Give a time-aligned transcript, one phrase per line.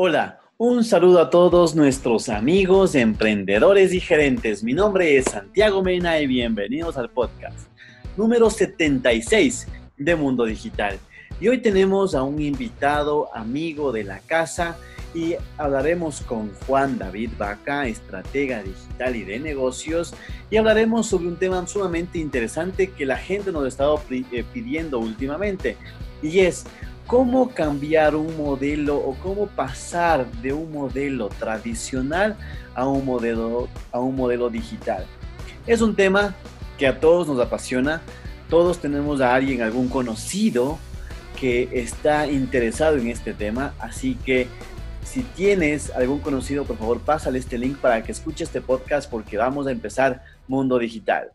[0.00, 4.62] Hola, un saludo a todos nuestros amigos, emprendedores y gerentes.
[4.62, 7.68] Mi nombre es Santiago Mena y bienvenidos al podcast
[8.16, 9.66] número 76
[9.96, 11.00] de Mundo Digital.
[11.40, 14.76] Y hoy tenemos a un invitado amigo de la casa
[15.16, 20.14] y hablaremos con Juan David Vaca, estratega digital y de negocios,
[20.48, 25.00] y hablaremos sobre un tema sumamente interesante que la gente nos ha estado eh, pidiendo
[25.00, 25.76] últimamente,
[26.22, 26.66] y es
[27.08, 32.36] cómo cambiar un modelo o cómo pasar de un modelo tradicional
[32.74, 35.06] a un modelo, a un modelo digital.
[35.66, 36.34] Es un tema
[36.76, 38.02] que a todos nos apasiona.
[38.50, 40.78] Todos tenemos a alguien, algún conocido
[41.40, 43.72] que está interesado en este tema.
[43.78, 44.46] Así que
[45.02, 49.38] si tienes algún conocido, por favor, pásale este link para que escuche este podcast porque
[49.38, 51.30] vamos a empezar Mundo Digital.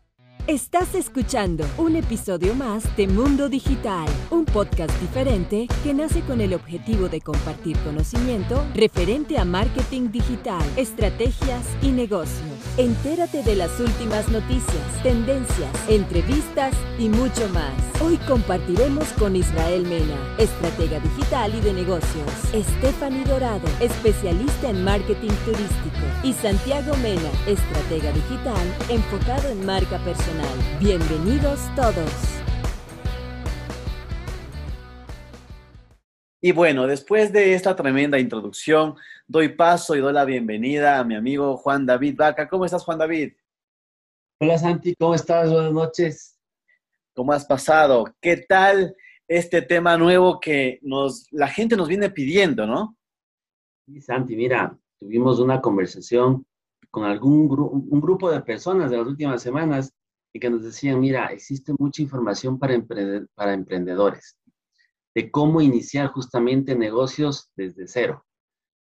[0.46, 6.52] Estás escuchando un episodio más de Mundo Digital, un podcast diferente que nace con el
[6.52, 12.53] objetivo de compartir conocimiento referente a marketing digital, estrategias y negocios.
[12.76, 17.72] Entérate de las últimas noticias, tendencias, entrevistas y mucho más.
[18.02, 25.30] Hoy compartiremos con Israel Mena, estratega digital y de negocios, Stephanie Dorado, especialista en marketing
[25.44, 32.34] turístico, y Santiago Mena, estratega digital enfocado en marca personal Bienvenidos todos.
[36.40, 41.14] Y bueno, después de esta tremenda introducción, doy paso y doy la bienvenida a mi
[41.14, 42.48] amigo Juan David Vaca.
[42.48, 43.32] ¿Cómo estás, Juan David?
[44.40, 45.50] Hola, Santi, ¿cómo estás?
[45.50, 46.38] Buenas noches.
[47.14, 48.04] ¿Cómo has pasado?
[48.20, 48.94] ¿Qué tal
[49.26, 52.96] este tema nuevo que nos, la gente nos viene pidiendo, no?
[53.86, 56.46] Sí, Santi, mira, tuvimos una conversación
[56.90, 57.48] con algún
[57.90, 59.94] un grupo de personas de las últimas semanas
[60.32, 62.74] y que nos decían, mira, existe mucha información para,
[63.34, 64.36] para emprendedores,
[65.14, 68.24] de cómo iniciar justamente negocios desde cero,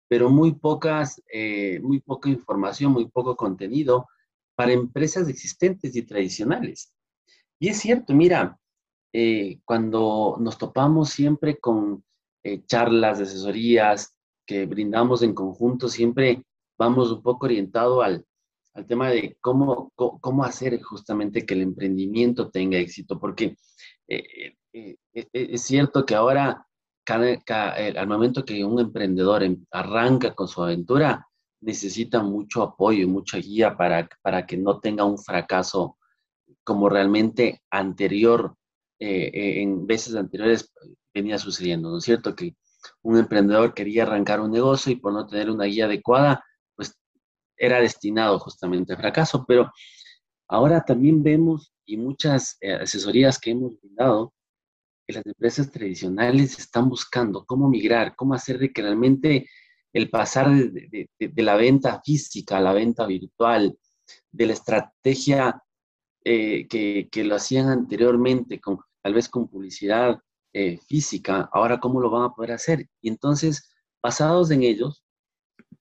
[0.09, 4.09] pero muy pocas, eh, muy poca información, muy poco contenido
[4.55, 6.92] para empresas existentes y tradicionales.
[7.61, 8.58] Y es cierto, mira,
[9.13, 12.05] eh, cuando nos topamos siempre con
[12.42, 14.14] eh, charlas asesorías
[14.47, 16.42] que brindamos en conjunto, siempre
[16.79, 18.24] vamos un poco orientado al,
[18.74, 23.57] al tema de cómo, cómo hacer justamente que el emprendimiento tenga éxito, porque
[24.07, 26.67] eh, eh, eh, es cierto que ahora,
[27.14, 31.27] al momento que un emprendedor em, arranca con su aventura,
[31.61, 35.98] necesita mucho apoyo, mucha guía para, para que no tenga un fracaso
[36.64, 38.55] como realmente anterior,
[39.01, 40.73] en veces anteriores
[41.14, 42.35] venía sucediendo, ¿no es cierto?
[42.35, 42.57] Que
[43.02, 46.45] un emprendedor quería arrancar un negocio y por no tener una guía adecuada,
[47.58, 49.70] era destinado justamente al fracaso, pero
[50.48, 54.33] ahora también vemos y muchas eh, asesorías que hemos brindado
[55.08, 59.48] que las empresas tradicionales están buscando cómo migrar, cómo hacer de que realmente
[59.95, 63.79] el pasar de, la venta física a la venta virtual,
[64.30, 65.63] de la estrategia
[66.24, 70.20] eh, que, lo hacían anteriormente, con, tal vez con publicidad
[70.52, 72.86] eh, física, ahora cómo lo van a poder hacer.
[73.01, 75.02] Y entonces, basados en ellos,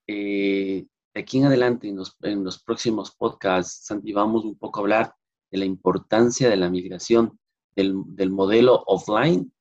[0.08, 5.14] aquí en adelante, en los, próximos podcasts, Santi, vamos un poco a hablar
[5.52, 7.38] de la importancia de la migración
[7.78, 9.52] del, modelo offline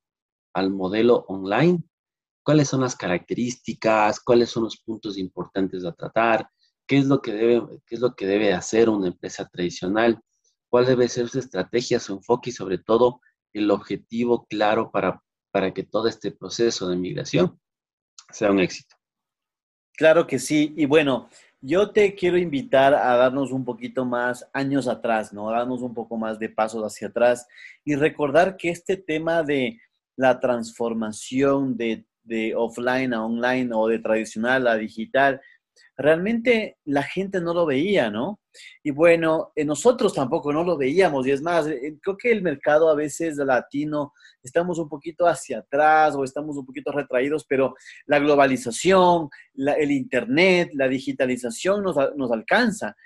[0.54, 1.82] al modelo online.
[2.42, 4.20] ¿Cuáles son las características?
[4.20, 6.48] ¿Cuáles son los puntos importantes a tratar?
[6.86, 10.20] ¿Qué es lo que debe, qué es lo que debe hacer una empresa tradicional?
[10.70, 13.20] ¿Cuál debe ser su estrategia, su enfoque y sobre todo
[13.52, 17.60] el objetivo claro para, para que todo este proceso de migración
[18.30, 18.96] sea un éxito?
[19.92, 20.74] Claro que sí.
[20.76, 21.28] Y bueno,
[21.66, 25.50] yo te quiero invitar a darnos un poquito más años atrás, ¿no?
[25.50, 27.48] Darnos un poco más de pasos hacia atrás
[27.84, 29.80] y recordar que este tema de
[30.14, 35.40] la transformación de, de offline a online o de tradicional a digital,
[35.96, 38.40] realmente la gente no lo veía, ¿no?
[38.82, 42.42] Y bueno, eh, nosotros tampoco no lo veíamos y es más, eh, creo que el
[42.42, 47.74] mercado a veces latino estamos un poquito hacia atrás o estamos un poquito retraídos, pero
[48.06, 52.96] la globalización, el Internet, la digitalización nos, nos alcanza.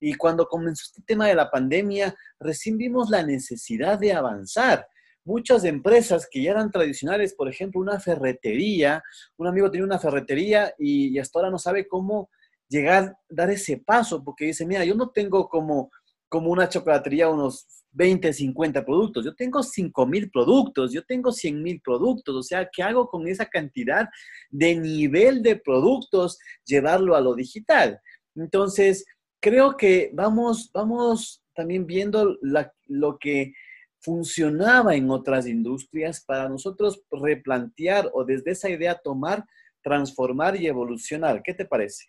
[0.00, 4.86] Y cuando comenzó este tema de la pandemia, recién vimos la necesidad de avanzar
[5.24, 9.02] muchas empresas que ya eran tradicionales, por ejemplo, una ferretería,
[9.36, 12.30] un amigo tenía una ferretería y, hasta ahora no sabe cómo
[12.68, 15.90] llegar, dar ese paso, porque dice, mira, yo no tengo como,
[16.28, 21.62] como una chocolatería unos 20, 50 productos, yo tengo 5 mil productos, yo tengo 100
[21.62, 24.08] mil productos, o sea, ¿qué hago con esa cantidad
[24.50, 26.38] de nivel de productos?
[26.64, 28.00] Llevarlo a lo digital.
[28.36, 29.04] Entonces,
[29.40, 32.38] creo que vamos, vamos también viendo
[32.86, 33.52] lo que
[34.00, 39.46] funcionaba en otras industrias para nosotros replantear o desde esa idea tomar
[39.82, 41.42] transformar y evolucionar.
[41.42, 42.06] ¿Qué te parece?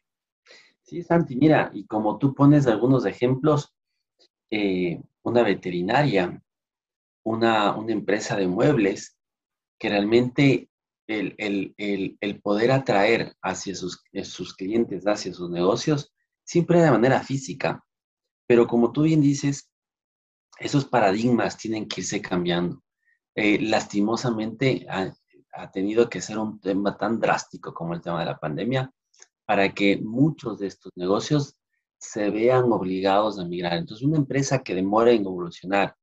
[0.82, 3.74] Sí, Santi, mira, y como tú pones algunos ejemplos,
[4.50, 6.42] eh, una veterinaria,
[7.24, 9.18] una, una, empresa de muebles,
[9.80, 10.70] que realmente
[11.08, 16.14] el, el, el, poder atraer hacia sus, sus clientes, hacia sus negocios,
[16.44, 17.84] siempre de manera física.
[18.48, 19.71] Pero como tú bien dices,
[20.62, 22.82] esos paradigmas tienen que irse cambiando.
[23.36, 25.12] Eh, lastimosamente ha,
[25.54, 28.92] ha, tenido que ser un tema tan drástico como el tema de la pandemia
[29.46, 31.58] para que muchos de estos negocios
[31.98, 33.74] se vean obligados a migrar.
[33.74, 35.96] Entonces, una empresa que demora en evolucionar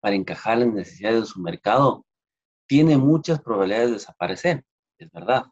[0.00, 2.04] para encajar las necesidades de su mercado
[2.66, 4.64] tiene muchas probabilidades de desaparecer,
[4.98, 5.44] es verdad.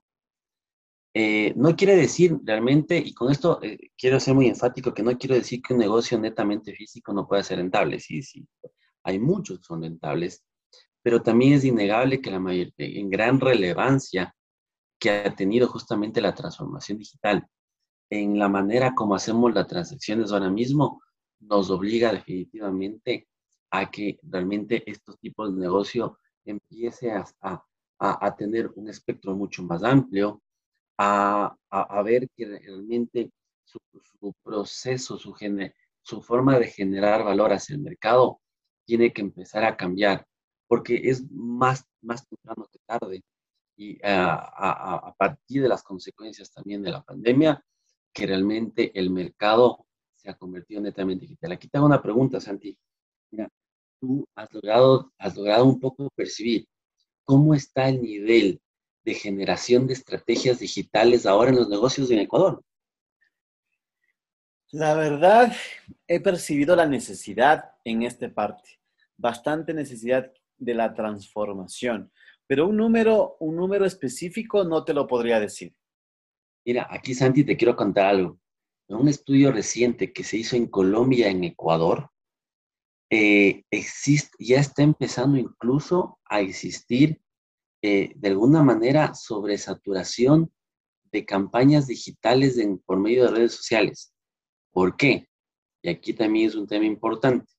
[1.14, 5.16] Eh, no quiere decir realmente, y con esto eh, quiero ser muy enfático, que no
[5.18, 8.00] quiero decir que un negocio netamente físico no pueda ser rentable.
[8.00, 8.46] Sí, sí,
[9.04, 10.42] hay muchos que son rentables,
[11.02, 14.34] pero también es innegable que la mayor, en gran relevancia
[14.98, 17.46] que ha tenido justamente la transformación digital
[18.10, 21.02] en la manera como hacemos las transacciones ahora mismo,
[21.40, 23.28] nos obliga definitivamente
[23.70, 27.64] a que realmente estos tipos de negocio empiece a, a,
[27.98, 30.41] a tener un espectro mucho más amplio,
[30.98, 33.30] a, a ver que realmente
[33.64, 33.78] su,
[34.42, 38.40] proceso, su, forma de generar valor hacia el mercado
[38.84, 40.26] tiene que empezar a cambiar,
[40.68, 43.22] porque es más, más temprano que tarde.
[43.76, 44.34] Y a,
[44.96, 47.64] a partir de las consecuencias también de la pandemia,
[48.12, 51.52] que realmente el mercado se ha convertido netamente digital.
[51.52, 52.78] Aquí te hago una pregunta, Santi.
[53.30, 53.48] Mira,
[54.00, 56.66] tú has logrado, has logrado un poco percibir
[57.24, 58.60] cómo está el nivel
[59.04, 62.62] de generación de estrategias digitales ahora en los negocios en Ecuador.
[64.70, 65.52] La verdad,
[66.06, 68.80] he percibido la necesidad en esta parte,
[69.18, 72.10] bastante necesidad de la transformación,
[72.46, 75.74] pero un número, un número específico no te lo podría decir.
[76.64, 78.38] Mira, aquí Santi te quiero contar algo.
[78.88, 82.10] En un estudio reciente que se hizo en Colombia, en Ecuador,
[83.10, 87.20] eh, existe, ya está empezando incluso a existir
[87.82, 90.52] eh, de alguna manera sobresaturación
[91.10, 94.14] de campañas digitales por medio de redes sociales.
[94.72, 95.28] ¿Por qué?
[95.82, 97.52] Y aquí también es un tema importante.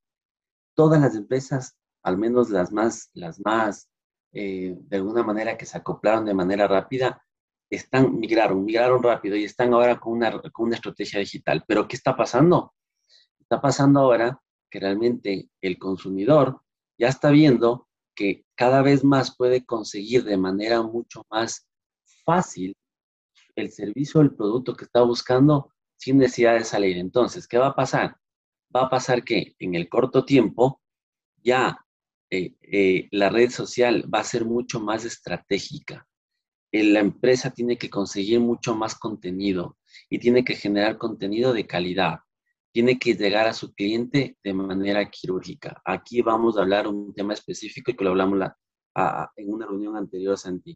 [0.75, 3.89] Todas las empresas, al menos las más, las más,
[4.31, 7.21] eh, de alguna manera que se acoplaron de manera rápida,
[7.69, 11.63] están, migraron, migraron rápido y están ahora con una, con una estrategia digital.
[11.67, 12.73] Pero ¿qué está pasando?
[13.39, 16.61] Está pasando ahora que realmente el consumidor
[16.97, 21.67] ya está viendo que cada vez más puede conseguir de manera mucho más
[22.25, 22.75] fácil
[23.55, 26.97] el servicio o el producto que está buscando sin necesidad de salir.
[26.97, 28.17] Entonces, ¿qué va a pasar?
[28.75, 30.81] Va a pasar que en el corto tiempo
[31.43, 31.77] ya
[32.29, 36.07] eh, eh, la red social va a ser mucho más estratégica.
[36.71, 39.77] Eh, la empresa tiene que conseguir mucho más contenido
[40.09, 42.19] y tiene que generar contenido de calidad
[42.73, 45.79] tiene que llegar a su cliente de manera quirúrgica.
[45.85, 48.49] Aquí vamos a hablar un tema específico y que lo hablamos
[49.35, 50.75] en una reunión anterior, Santi.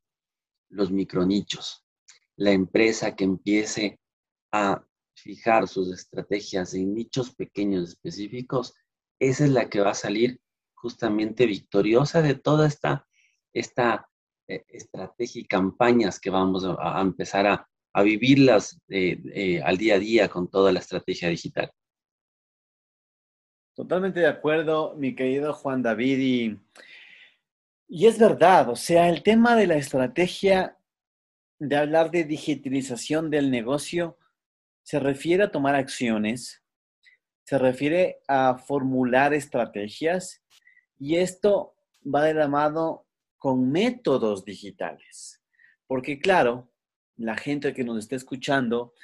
[0.69, 1.83] Los micronichos.
[2.35, 3.99] La empresa que empiece
[4.51, 4.85] a
[5.15, 8.75] fijar sus estrategias en nichos pequeños específicos,
[9.19, 10.39] esa es la que va a salir
[10.75, 13.07] justamente victoriosa de toda esta,
[13.53, 14.07] esta
[14.47, 17.67] eh, estrategia y campañas que vamos a, empezar a,
[18.03, 21.71] vivirlas eh, eh, al día a día con toda la estrategia digital.
[23.77, 26.57] Totalmente de acuerdo, mi querido Juan David.
[27.87, 30.79] Y, es verdad, o sea, el tema de la estrategia
[31.59, 34.17] de hablar de digitalización del negocio
[34.81, 36.63] se refiere a tomar acciones,
[37.43, 40.41] se refiere a formular estrategias
[40.97, 43.05] y esto va de la mano
[43.37, 45.39] con métodos digitales.
[45.85, 46.71] Porque claro,
[47.15, 48.95] la gente que nos está escuchando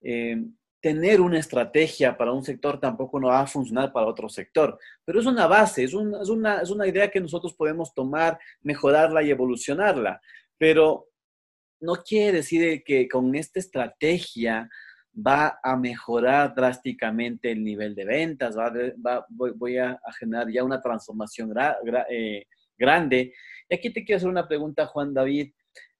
[0.00, 0.42] eh,
[0.84, 5.18] tener una estrategia para un sector tampoco no va a funcionar para otro sector, pero
[5.18, 9.22] es una base, es una, es una, es una idea que nosotros podemos tomar, mejorarla
[9.22, 10.20] y evolucionarla,
[10.58, 11.08] pero
[11.80, 14.68] no quiere decir que con esta estrategia
[15.14, 20.82] va a mejorar drásticamente el nivel de ventas, va, va voy, a, generar ya una
[20.82, 21.50] transformación
[22.10, 22.44] eh,
[22.76, 23.32] grande.
[23.70, 25.50] Y aquí te quiero hacer una pregunta, Juan David.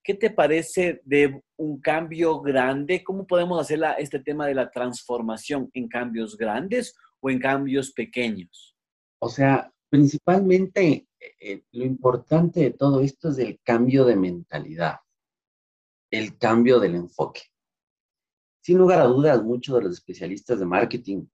[0.04, 3.02] ¿Qué te parece de un cambio grande?
[3.02, 8.76] ¿Cómo podemos hacer este tema de la transformación en cambios grandes o en cambios pequeños?
[9.18, 11.08] O sea, principalmente
[11.40, 14.96] eh, lo importante de todo esto es el cambio de mentalidad,
[16.11, 17.40] el cambio del enfoque.
[18.62, 21.25] Sin lugar a dudas, muchos de los especialistas de marketing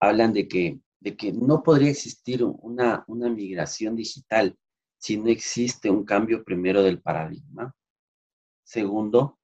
[0.00, 4.56] hablan de que, de que no podría existir una, una migración digital
[4.96, 7.74] si no existe un cambio primero del paradigma
[8.72, 9.38] Segundo,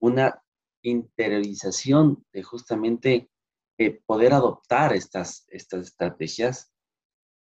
[0.00, 0.42] una
[0.82, 3.28] interiorización de justamente
[3.76, 6.72] eh, poder adoptar estas, estas estrategias.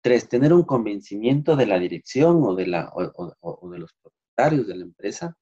[0.03, 4.77] Tres, tener un convencimiento de la dirección o de, la, o, de los propietarios de
[4.77, 5.37] la empresa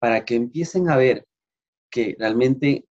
[0.00, 1.24] para que empiecen a ver
[1.88, 2.88] que realmente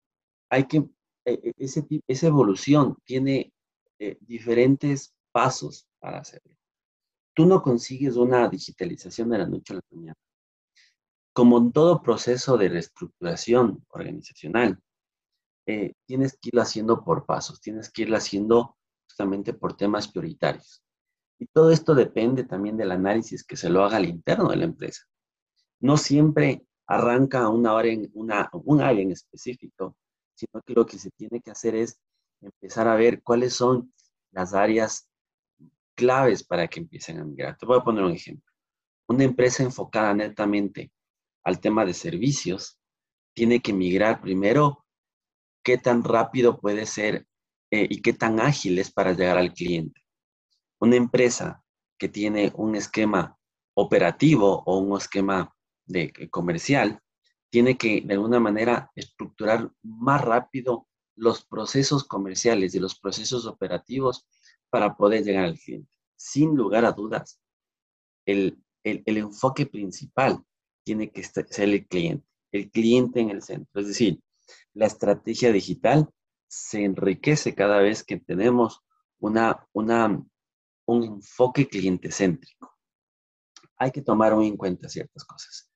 [0.49, 0.79] hay que,
[1.27, 3.53] e, e, ese, esa evolución tiene
[3.99, 6.57] eh, diferentes pasos para hacerlo.
[7.35, 10.15] Tú no consigues una digitalización de la noche a la mañana.
[11.35, 14.81] Como en todo proceso de reestructuración organizacional,
[15.67, 18.77] eh, tienes que irlo haciendo por pasos, tienes que irlo haciendo
[19.09, 20.83] justamente por temas prioritarios.
[21.39, 24.65] Y todo esto depende también del análisis que se lo haga al interno de la
[24.65, 25.03] empresa.
[25.81, 29.97] No siempre arranca una hora en una, un área en específico,
[30.35, 31.99] sino que lo que se tiene que hacer es
[32.41, 33.93] empezar a ver cuáles son
[34.31, 35.09] las áreas
[35.97, 37.57] claves para que empiecen a migrar.
[37.57, 38.53] Te voy a poner un ejemplo.
[39.09, 40.93] Una empresa enfocada netamente
[41.45, 42.79] al tema de servicios,
[43.35, 44.85] tiene que migrar primero
[45.63, 47.27] qué tan rápido puede ser
[47.71, 50.01] eh, y qué tan ágil es para llegar al cliente.
[50.81, 51.63] Una empresa
[51.99, 53.39] que tiene un esquema
[53.75, 55.55] operativo o un esquema
[55.87, 57.01] de, eh, comercial,
[57.51, 64.27] tiene que de alguna manera estructurar más rápido los procesos comerciales y los procesos operativos
[64.71, 65.91] para poder llegar al cliente.
[66.17, 67.41] Sin lugar a dudas,
[68.27, 70.45] el, el, el enfoque principal
[70.85, 73.81] tiene que ser el cliente, el cliente en el centro.
[73.81, 74.21] Es decir,
[74.75, 76.09] la estrategia digital
[76.47, 78.81] se enriquece cada vez que tenemos
[79.19, 80.23] una, una,
[80.87, 82.73] un enfoque cliente céntrico.
[83.77, 85.71] Hay que tomar en cuenta ciertas cosas.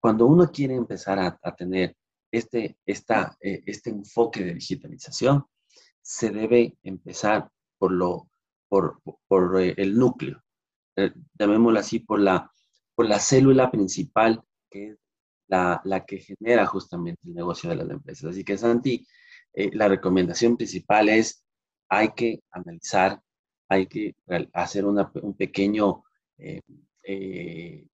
[0.00, 1.96] Cuando uno quiere empezar a, tener
[2.30, 5.46] este, esta, eh, este enfoque de digitalización,
[6.02, 8.28] se debe empezar por, lo,
[8.68, 10.42] por, por, eh, el núcleo,
[10.96, 12.52] eh, llamémoslo así, por la,
[12.94, 14.98] por la célula principal que es
[15.48, 18.30] la, que genera justamente el negocio de las empresas.
[18.30, 19.06] Así que, Santi,
[19.52, 21.44] eh, la recomendación principal es,
[21.88, 23.20] hay que analizar,
[23.68, 24.14] hay que
[24.52, 26.04] hacer un pequeño,
[26.38, 26.60] eh,
[27.02, 27.86] eh,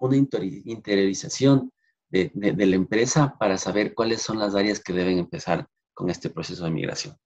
[0.00, 1.72] una interiorización
[2.08, 6.64] de, la empresa para saber cuáles son las áreas que deben empezar con este proceso
[6.64, 7.16] de migración.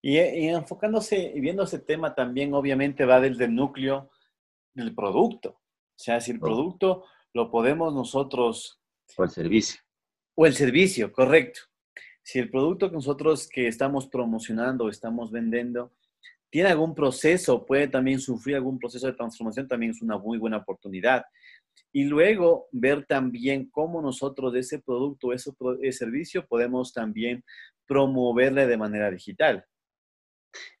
[0.00, 4.10] Y, enfocándose y viendo ese tema también, obviamente va desde el núcleo
[4.74, 5.60] del producto.
[5.98, 8.80] O sea, si el producto lo podemos nosotros...
[9.16, 9.80] O el servicio.
[10.36, 11.62] O el servicio, correcto.
[12.22, 15.92] Si el producto que nosotros que estamos promocionando o estamos vendiendo
[16.50, 20.58] tiene algún proceso, puede también sufrir algún proceso de transformación, también es una muy buena
[20.58, 21.24] oportunidad.
[21.92, 25.50] Y luego ver también cómo nosotros de ese producto, ese,
[25.82, 27.44] ese servicio, podemos también
[27.86, 29.64] promoverle de manera digital.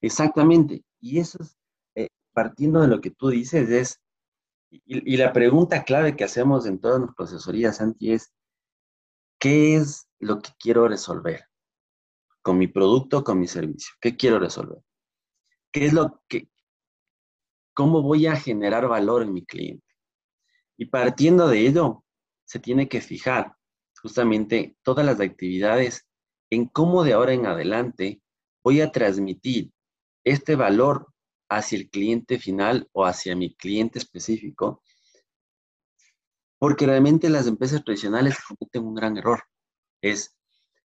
[0.00, 0.84] Exactamente.
[1.00, 1.56] Y eso es,
[1.96, 4.00] eh, partiendo de lo que tú dices, es
[4.70, 8.34] y, la pregunta clave que hacemos en todas nuestras asesorías, Santi, es,
[9.38, 11.44] ¿qué es lo que quiero resolver
[12.42, 13.94] con mi producto, con mi servicio?
[14.00, 14.82] ¿Qué quiero resolver?
[15.72, 16.50] ¿Qué es lo que,
[17.74, 19.86] cómo voy a generar valor en mi cliente?
[20.76, 22.04] Y partiendo de ello,
[22.44, 23.56] se tiene que fijar
[24.00, 26.06] justamente todas las actividades
[26.50, 28.22] en cómo de ahora en adelante
[28.62, 29.72] voy a transmitir
[30.24, 31.12] este valor
[31.48, 34.82] hacia el cliente final o hacia mi cliente específico,
[36.58, 39.42] porque realmente las empresas tradicionales cometen un gran error.
[40.02, 40.36] Es,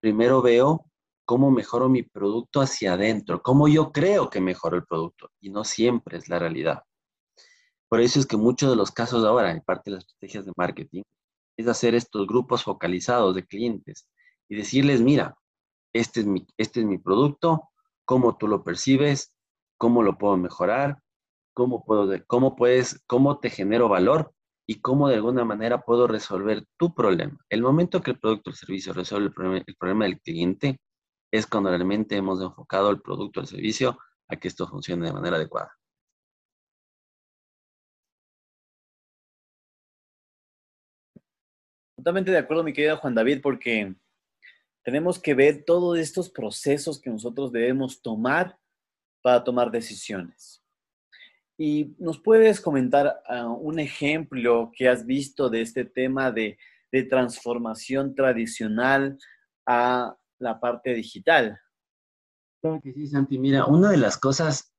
[0.00, 0.86] primero veo
[1.24, 5.64] cómo mejoro mi producto hacia adentro, cómo yo creo que mejoro el producto, y no
[5.64, 6.82] siempre es la realidad.
[7.88, 10.52] Por eso es que muchos de los casos ahora, en parte de las estrategias de
[10.56, 11.02] marketing,
[11.56, 14.08] es hacer estos grupos focalizados de clientes
[14.48, 15.36] y decirles, mira,
[15.92, 17.70] este es mi, este es mi producto,
[18.04, 19.32] cómo tú lo percibes,
[19.78, 20.98] cómo lo puedo mejorar,
[21.54, 24.32] cómo, puedo, cómo, puedes, cómo te genero valor
[24.66, 27.38] y cómo de alguna manera puedo resolver tu problema.
[27.48, 30.78] El momento que el producto o el servicio resuelve el problema, el problema del cliente
[31.32, 35.12] es cuando realmente hemos enfocado el producto o el servicio a que esto funcione de
[35.12, 35.72] manera adecuada.
[41.96, 43.94] Totalmente de acuerdo, mi querido Juan David, porque
[44.84, 48.56] tenemos que ver todos estos procesos que nosotros debemos tomar
[49.28, 50.64] para tomar decisiones.
[51.58, 56.56] ¿Y nos puedes comentar ah, un ejemplo que has visto de este tema de,
[57.10, 59.18] transformación tradicional
[59.66, 61.60] a la parte digital?
[62.62, 63.38] Claro que sí, Santi.
[63.38, 64.72] Mira, una de las cosas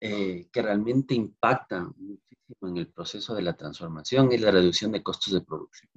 [0.00, 5.02] eh, que realmente impacta muchísimo en el proceso de la transformación es la reducción de
[5.02, 5.90] costos de producción.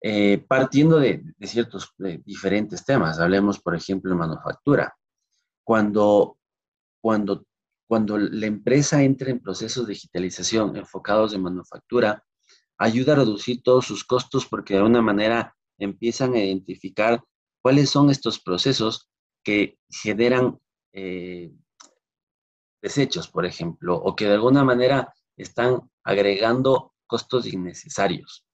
[0.00, 4.96] Eh, partiendo de, de ciertos diferentes temas, hablemos, por ejemplo, de manufactura
[5.64, 6.38] cuando,
[7.00, 7.46] cuando,
[7.88, 12.24] cuando la empresa entra en procesos de digitalización enfocados en manufactura,
[12.78, 17.22] ayuda a reducir todos sus costos porque de alguna manera empiezan a identificar
[17.62, 19.08] cuáles son estos procesos
[19.42, 20.58] que generan
[20.92, 21.52] eh,
[22.82, 28.46] desechos, por ejemplo, o que de alguna manera están agregando costos innecesarios.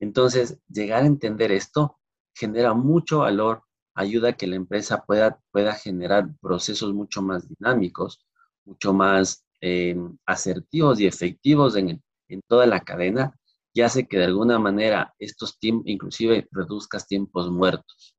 [0.00, 1.98] Entonces, llegar a entender esto
[2.34, 3.62] genera mucho valor,
[3.94, 8.24] ayuda a que la empresa pueda, pueda generar procesos mucho más dinámicos,
[8.64, 9.96] mucho más eh,
[10.26, 13.34] asertivos y efectivos en, en toda la cadena
[13.72, 18.16] y hace que de alguna manera estos tiempos, inclusive reduzcas tiempos muertos.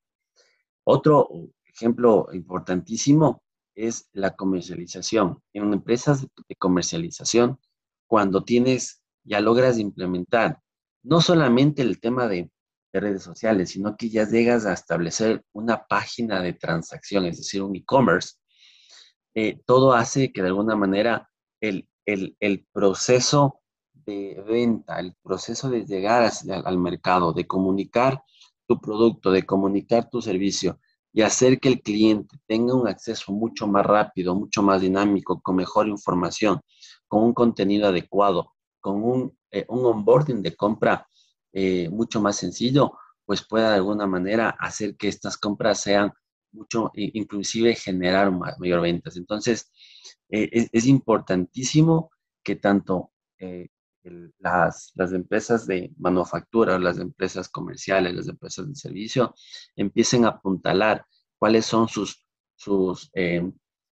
[0.84, 1.30] Otro
[1.66, 3.42] ejemplo importantísimo
[3.74, 5.42] es la comercialización.
[5.54, 7.60] En empresas de comercialización,
[8.08, 10.60] cuando tienes, ya logras implementar
[11.04, 12.52] no solamente el tema de,
[13.00, 17.76] redes sociales, sino que ya llegas a establecer una página de transacción, es decir, un
[17.76, 18.36] e-commerce,
[19.34, 23.62] eh, todo hace que de alguna manera el, el, proceso
[23.94, 28.24] de venta, el proceso de llegar al mercado, de comunicar
[28.68, 30.80] tu producto, de comunicar tu servicio
[31.12, 35.56] y hacer que el cliente tenga un acceso mucho más rápido, mucho más dinámico, con
[35.56, 36.62] mejor información,
[37.08, 41.08] con un contenido adecuado, con un, eh, un onboarding de compra
[41.56, 46.12] eh, mucho más sencillo, pues pueda de alguna manera hacer que estas compras sean
[46.52, 49.18] mucho, inclusive generar mayor ventas.
[49.18, 49.72] Entonces,
[50.30, 52.12] eh, es, importantísimo
[52.44, 53.12] que tanto
[54.40, 59.34] las, las, empresas de manufactura, las empresas comerciales, las empresas de servicio
[59.76, 61.06] empiecen a apuntalar
[61.38, 63.12] cuáles son sus, sus,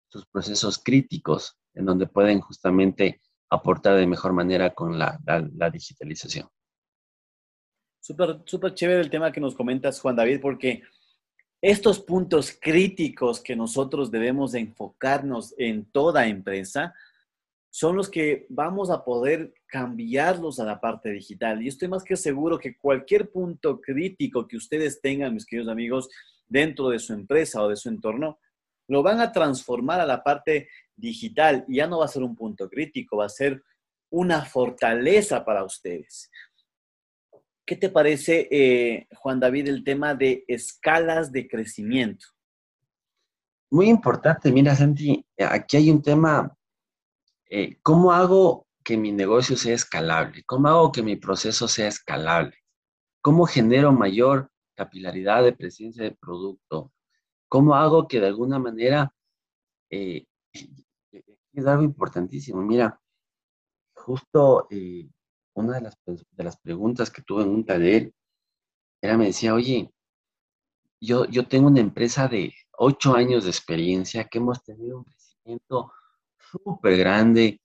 [0.08, 5.18] sus procesos críticos en donde pueden justamente aportar de mejor manera con la,
[5.72, 6.48] digitalización.
[8.00, 10.82] Súper, súper chévere el tema que nos comentas, Juan David, porque
[11.60, 16.94] estos puntos críticos que nosotros debemos enfocarnos en toda empresa
[17.70, 21.62] son los que vamos a poder cambiarlos a la parte digital.
[21.62, 26.08] Y estoy más que seguro que cualquier punto crítico que ustedes tengan, mis queridos amigos,
[26.48, 28.40] dentro de su empresa o de su entorno,
[28.88, 32.34] lo van a transformar a la parte digital y ya no va a ser un
[32.34, 33.62] punto crítico, va a ser
[34.10, 36.28] una fortaleza para ustedes.
[37.70, 42.26] ¿Qué te parece, eh, Juan David, el tema de escalas de crecimiento?
[43.70, 46.52] Muy importante, mira, Santi, aquí hay un tema,
[47.48, 50.42] eh, ¿cómo hago que mi negocio sea escalable?
[50.46, 52.56] ¿Cómo hago que mi proceso sea escalable?
[53.22, 56.92] ¿Cómo genero mayor capilaridad de presencia de producto?
[57.48, 59.14] ¿Cómo hago que de alguna manera,
[59.90, 60.24] eh,
[61.52, 63.00] es algo importantísimo, mira,
[63.94, 65.08] justo eh,
[65.60, 68.12] una de las, de las preguntas que tuve en un taller
[69.00, 69.90] era, me decía, oye,
[71.00, 75.92] yo, yo tengo una empresa de ocho años de experiencia que hemos tenido un crecimiento
[76.36, 77.60] súper grande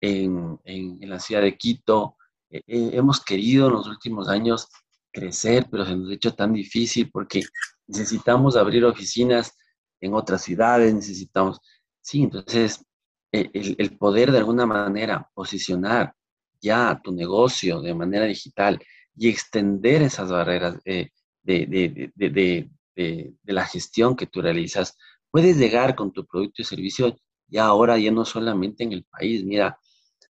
[0.00, 2.16] en, en, la ciudad de Quito.
[2.50, 4.68] Eh, hemos querido en los últimos años
[5.10, 7.42] crecer, pero se nos ha hecho tan difícil porque
[7.86, 9.56] necesitamos abrir oficinas
[10.00, 11.60] en otras ciudades, necesitamos,
[12.00, 12.84] sí, entonces
[13.32, 16.14] e, el, poder de alguna manera posicionar
[16.60, 18.78] ya tu negocio de manera digital
[19.16, 21.66] y extender esas barreras de, de,
[22.14, 24.96] de, de, la gestión que tú realizas,
[25.30, 27.16] puedes llegar con tu producto y servicio
[27.48, 29.78] ya ahora, ya no solamente en el país, mira,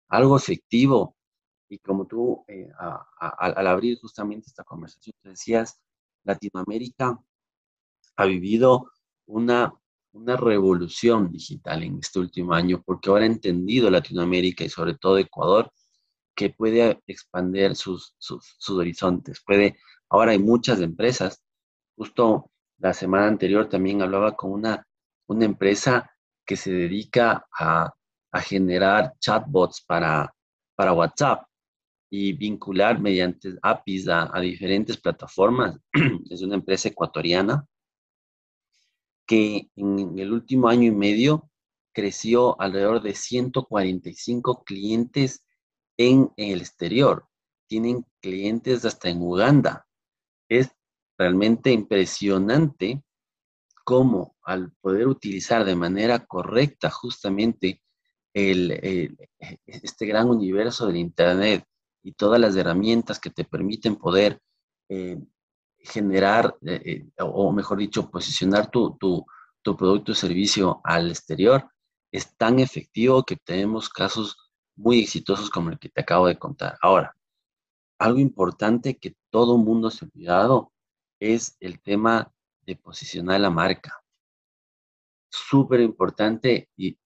[0.08, 1.16] algo efectivo.
[1.68, 2.68] Y como tú, eh,
[3.18, 5.80] al abrir justamente esta conversación, te decías,
[6.24, 7.18] Latinoamérica
[8.16, 8.92] ha vivido
[9.26, 9.74] una,
[10.12, 15.18] una revolución digital en este último año, porque ahora ha entendido Latinoamérica y sobre todo
[15.18, 15.70] Ecuador
[16.38, 19.42] que puede expandir sus, sus, horizontes.
[19.44, 19.76] Puede,
[20.08, 21.42] ahora hay muchas empresas.
[21.96, 24.86] Justo la semana anterior también hablaba con una,
[25.26, 26.08] una empresa
[26.46, 27.92] que se dedica a,
[28.30, 30.32] a generar chatbots para,
[30.76, 31.42] para WhatsApp
[32.08, 35.76] y vincular mediante APIs a, a diferentes plataformas.
[36.30, 37.66] es una empresa ecuatoriana
[39.26, 41.50] que en el último año y medio
[41.92, 45.42] creció alrededor de 145 clientes
[45.98, 47.26] en el exterior.
[47.66, 49.86] Tienen clientes hasta en Uganda.
[50.48, 50.70] Es
[51.18, 53.02] realmente impresionante
[53.84, 57.82] cómo al poder utilizar de manera correcta justamente
[58.32, 59.18] el,
[59.66, 61.64] este gran universo del Internet
[62.02, 64.40] y todas las herramientas que te permiten poder
[64.88, 65.18] eh,
[65.78, 69.24] generar, eh, eh, o mejor dicho, posicionar tu, tu,
[69.62, 71.68] tu producto o servicio al exterior
[72.10, 74.47] es tan efectivo que tenemos casos
[74.78, 76.78] muy exitosos como el que te acabo de contar.
[76.80, 77.14] Ahora,
[77.98, 80.72] algo importante que todo mundo se ha olvidado
[81.20, 84.00] es el tema de posicionar la marca.
[85.30, 86.96] Súper importante y,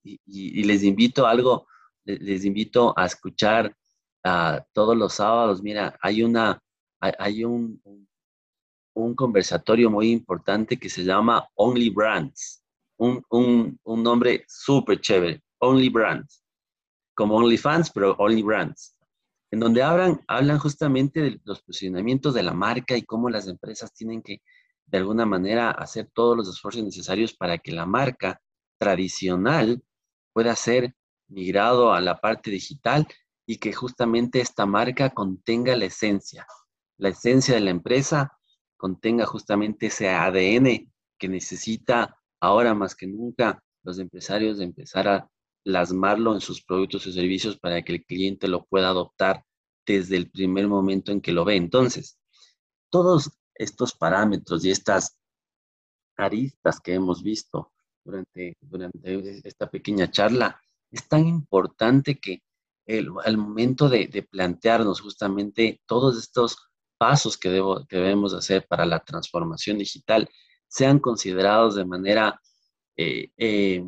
[0.62, 1.66] les invito a algo,
[2.04, 3.74] invito a escuchar
[4.22, 6.62] ah, todos los sábados, mira, hay una,
[7.00, 7.80] hay, un,
[8.94, 12.62] un conversatorio muy importante que se llama Only Brands,
[12.98, 16.41] un, un, un nombre súper chévere, Only Brands,
[17.14, 18.96] como OnlyFans, pero Only Brands,
[19.50, 23.92] en donde hablan, hablan justamente de los posicionamientos de la marca y cómo las empresas
[23.92, 24.42] tienen que,
[24.86, 28.40] de alguna manera, hacer todos los esfuerzos necesarios para que la marca
[28.78, 29.82] tradicional
[30.32, 30.94] pueda ser
[31.28, 33.06] migrado a la parte digital
[33.46, 36.46] y que justamente esta marca contenga la esencia,
[36.98, 38.38] la esencia de la empresa,
[38.76, 45.28] contenga justamente ese ADN que necesita ahora más que nunca los empresarios de empezar a
[45.64, 49.44] plasmarlo en sus productos y servicios para que el cliente lo pueda adoptar
[49.86, 51.56] desde el primer momento en que lo ve.
[51.56, 52.18] Entonces,
[52.90, 55.18] todos estos parámetros y estas
[56.16, 57.72] aristas que hemos visto
[58.04, 62.42] durante, durante esta pequeña charla, es tan importante que
[62.86, 66.56] el, al momento de, plantearnos justamente todos estos
[66.98, 70.28] pasos que, debo, que debemos hacer para la transformación digital
[70.68, 72.40] sean considerados de manera
[72.96, 73.84] eh, eh,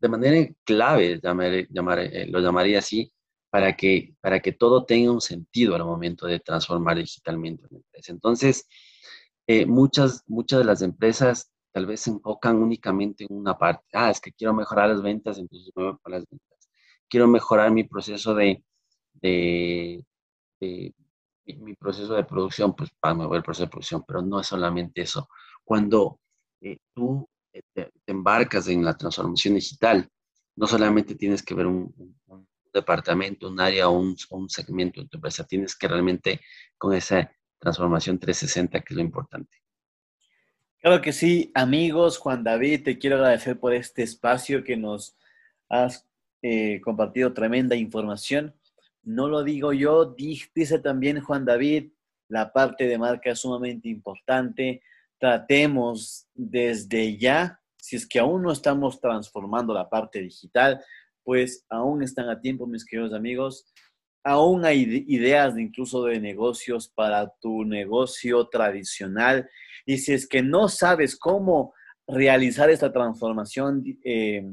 [0.00, 3.12] de manera clave, llamar, eh, lo llamaría así,
[3.50, 8.12] para que, para que todo tenga un sentido al momento de transformar digitalmente una empresa.
[8.12, 8.68] Entonces,
[9.46, 13.86] eh, muchas, muchas de las empresas tal vez se enfocan únicamente en una parte.
[13.92, 16.70] Ah, es que quiero mejorar las ventas, entonces me voy para las ventas.
[17.08, 18.62] Quiero mejorar mi proceso de,
[19.14, 20.04] de,
[21.56, 25.02] mi proceso de producción, pues para mover el proceso de producción, pero no es solamente
[25.02, 25.28] eso.
[25.64, 26.20] Cuando
[26.60, 27.28] eh, tú
[27.72, 30.08] te, embarcas en la transformación digital,
[30.56, 32.16] no solamente tienes que ver un,
[32.72, 36.40] departamento, un área o un, un, segmento de tu empresa, tienes que realmente
[36.76, 39.58] con esa transformación 360, que es lo importante.
[40.80, 45.16] Claro que sí, amigos, Juan David, te quiero agradecer por este espacio que nos
[45.68, 46.08] has
[46.40, 48.54] eh, compartido tremenda información.
[49.02, 51.90] No lo digo yo, dice también Juan David,
[52.28, 54.82] la parte de marca es sumamente importante
[55.18, 60.80] tratemos desde ya, si es que aún no estamos transformando la parte digital,
[61.24, 63.66] pues aún están a tiempo, mis queridos amigos.
[64.24, 69.48] Aún hay ideas de incluso de negocios para tu negocio tradicional.
[69.86, 71.74] Y si es que no sabes cómo
[72.06, 74.44] realizar esta transformación, eh,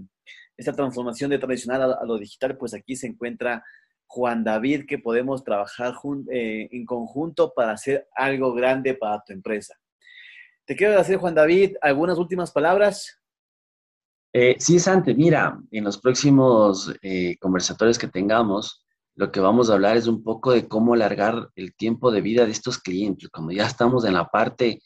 [0.58, 3.64] esta transformación de tradicional a, lo digital, pues aquí se encuentra
[4.08, 5.94] Juan David, que podemos trabajar
[6.32, 9.76] eh, en conjunto para hacer algo grande para tu empresa.
[10.66, 13.20] Te quiero decir, Juan David, algunas últimas palabras.
[14.34, 18.84] Eh, sí, Sante, mira, en los próximos eh, conversatorios que tengamos,
[19.16, 22.46] lo que vamos a hablar es un poco de cómo alargar el tiempo de vida
[22.46, 23.30] de estos clientes.
[23.30, 24.82] Como ya estamos en la parte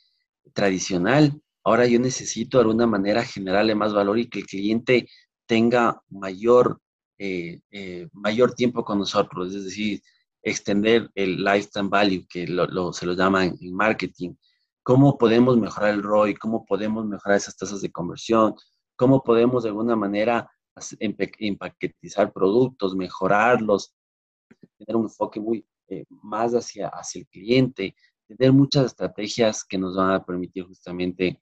[0.54, 5.08] tradicional, ahora yo necesito de alguna manera generarle más valor y que el cliente
[5.48, 6.82] tenga mayor,
[7.18, 7.62] eh,
[8.12, 10.02] mayor tiempo con nosotros, es decir,
[10.44, 14.36] extender el lifetime value, que se lo llaman en marketing,
[14.84, 18.56] cómo podemos mejorar el ROI, cómo podemos mejorar esas tasas de conversión,
[18.96, 20.50] cómo podemos de alguna manera
[21.00, 23.94] empaquetizar productos, mejorarlos,
[24.78, 27.96] tener un enfoque muy eh, más hacia, hacia el cliente,
[28.28, 31.42] tener muchas estrategias que nos van a permitir justamente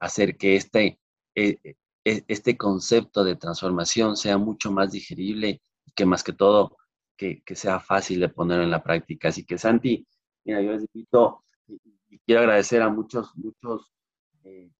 [0.00, 1.00] hacer que este,
[1.34, 1.58] eh,
[2.04, 6.76] este concepto de transformación sea mucho más digerible y que más que todo
[7.16, 9.28] que, que sea fácil de poner en la práctica.
[9.28, 10.06] Así que Santi,
[10.44, 13.92] mira, yo les invito y quiero agradecer a muchos, muchos,
[14.44, 14.70] eh,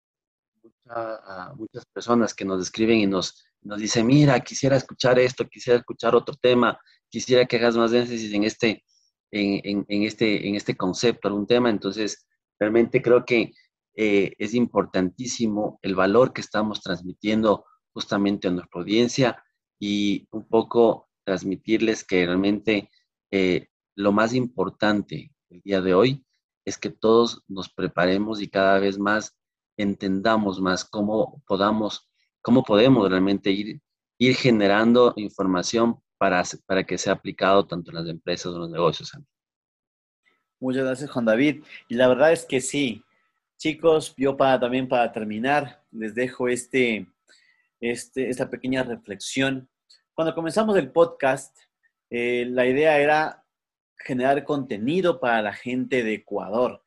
[0.88, 5.78] a muchas personas que nos escriben y nos, nos dicen, mira, quisiera escuchar esto, quisiera
[5.78, 8.84] escuchar otro tema, quisiera que hagas más énfasis en este,
[9.30, 11.70] en, en, este, en este concepto, algún tema.
[11.70, 12.26] Entonces,
[12.58, 13.52] realmente creo que
[13.96, 19.42] eh, es importantísimo el valor que estamos transmitiendo justamente a nuestra audiencia
[19.80, 22.90] y un poco transmitirles que realmente
[23.30, 26.25] eh, lo más importante el día de hoy
[26.66, 29.34] es que todos nos preparemos y cada vez más
[29.78, 32.10] entendamos más cómo podamos,
[32.42, 33.80] cómo podemos realmente ir,
[34.18, 38.70] ir generando información para, para que sea aplicado tanto en las empresas como en los
[38.70, 39.12] negocios.
[40.58, 41.62] Muchas gracias, Juan David.
[41.88, 43.02] Y la verdad es que sí.
[43.58, 47.06] Chicos, yo para, también para terminar, les dejo este,
[47.80, 49.68] este, esta pequeña reflexión.
[50.14, 51.56] Cuando comenzamos el podcast,
[52.10, 53.45] eh, la idea era
[53.98, 56.82] generar contenido para la gente de Ecuador.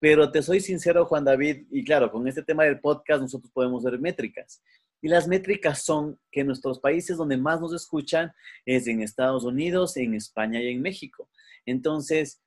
[0.00, 3.82] Pero te soy sincero, Juan David, y claro, con este tema del podcast nosotros podemos
[3.84, 4.62] ver métricas.
[5.02, 8.32] Y las métricas son que nuestros países donde más nos escuchan
[8.66, 11.28] es en Estados Unidos, en España y en México.
[11.64, 12.42] Entonces,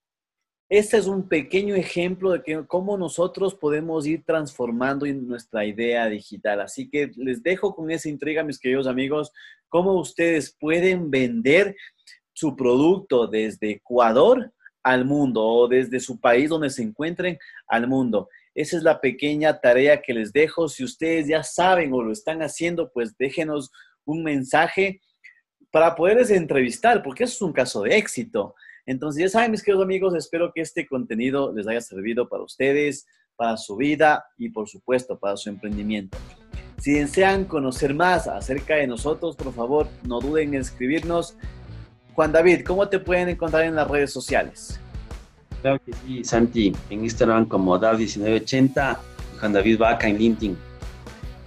[0.69, 6.61] este es un pequeño ejemplo de que, cómo nosotros podemos ir transformando nuestra idea digital.
[6.61, 9.31] Así que les dejo con esa intriga, mis queridos amigos,
[9.67, 11.75] cómo ustedes pueden vender
[12.33, 14.51] su producto desde Ecuador
[14.83, 18.27] al mundo o desde su país donde se encuentren al mundo.
[18.53, 20.67] Esa es la pequeña tarea que les dejo.
[20.67, 23.71] Si ustedes ya saben o lo están haciendo, pues déjenos
[24.05, 25.01] un mensaje
[25.71, 28.53] para poderles entrevistar, porque eso es un caso de éxito.
[28.85, 33.07] Entonces, ya saben, mis queridos amigos, espero que este contenido les haya servido para ustedes,
[33.35, 36.17] para su vida y, por supuesto, para su emprendimiento.
[36.79, 41.37] Si desean conocer más acerca de nosotros, por favor, no duden en escribirnos.
[42.15, 44.79] Juan David, ¿cómo te pueden encontrar en las redes sociales?
[45.61, 48.97] Claro que sí, Santi, en Instagram como Dav1980
[49.33, 50.57] y Juan David Vaca en LinkedIn.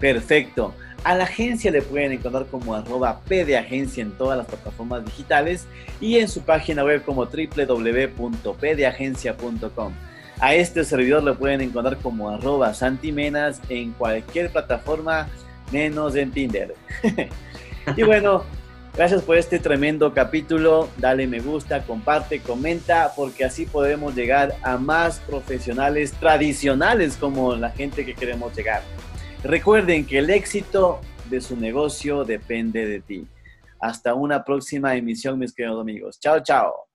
[0.00, 0.74] Perfecto.
[1.04, 5.04] A la agencia le pueden encontrar como arroba P de agencia en todas las plataformas
[5.04, 5.66] digitales
[6.00, 9.92] y en su página web como www.pdeagencia.com.
[10.40, 15.28] A este servidor le pueden encontrar como arroba santimenas en cualquier plataforma
[15.70, 16.74] menos en Tinder.
[17.96, 18.42] y bueno,
[18.96, 20.88] gracias por este tremendo capítulo.
[20.96, 27.70] Dale me gusta, comparte, comenta, porque así podemos llegar a más profesionales tradicionales como la
[27.70, 28.82] gente que queremos llegar.
[29.44, 33.26] Recuerden que el éxito de su negocio depende de ti.
[33.78, 36.18] Hasta una próxima emisión, mis queridos amigos.
[36.18, 36.85] Chao, chao.